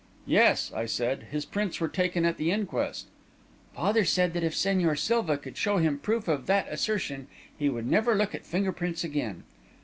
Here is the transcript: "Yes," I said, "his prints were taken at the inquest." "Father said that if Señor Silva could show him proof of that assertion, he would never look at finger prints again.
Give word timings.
"Yes," 0.25 0.71
I 0.75 0.87
said, 0.87 1.27
"his 1.29 1.45
prints 1.45 1.79
were 1.79 1.87
taken 1.87 2.25
at 2.25 2.37
the 2.37 2.49
inquest." 2.49 3.05
"Father 3.75 4.03
said 4.03 4.33
that 4.33 4.43
if 4.43 4.55
Señor 4.55 4.97
Silva 4.97 5.37
could 5.37 5.57
show 5.57 5.77
him 5.77 5.99
proof 5.99 6.27
of 6.27 6.47
that 6.47 6.67
assertion, 6.71 7.27
he 7.55 7.69
would 7.69 7.85
never 7.85 8.15
look 8.15 8.33
at 8.33 8.43
finger 8.47 8.71
prints 8.71 9.03
again. 9.03 9.43